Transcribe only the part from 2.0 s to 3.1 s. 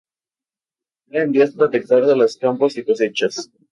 de los campos y las